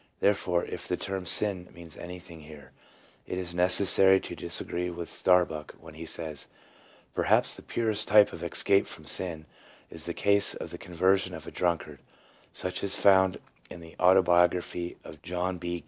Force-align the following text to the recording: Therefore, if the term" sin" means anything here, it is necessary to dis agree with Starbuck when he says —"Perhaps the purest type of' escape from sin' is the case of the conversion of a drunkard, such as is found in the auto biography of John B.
Therefore, 0.19 0.65
if 0.65 0.87
the 0.87 0.97
term" 0.97 1.25
sin" 1.27 1.69
means 1.75 1.95
anything 1.95 2.41
here, 2.41 2.71
it 3.27 3.37
is 3.37 3.53
necessary 3.53 4.19
to 4.21 4.35
dis 4.35 4.59
agree 4.59 4.89
with 4.89 5.13
Starbuck 5.13 5.75
when 5.79 5.93
he 5.93 6.07
says 6.07 6.47
—"Perhaps 7.13 7.53
the 7.53 7.61
purest 7.61 8.07
type 8.07 8.33
of' 8.33 8.41
escape 8.43 8.87
from 8.87 9.05
sin' 9.05 9.45
is 9.91 10.05
the 10.05 10.15
case 10.15 10.55
of 10.55 10.71
the 10.71 10.79
conversion 10.79 11.35
of 11.35 11.45
a 11.45 11.51
drunkard, 11.51 11.99
such 12.51 12.83
as 12.83 12.95
is 12.95 12.95
found 12.95 13.37
in 13.69 13.79
the 13.79 13.95
auto 13.99 14.23
biography 14.23 14.97
of 15.03 15.21
John 15.21 15.59
B. 15.59 15.79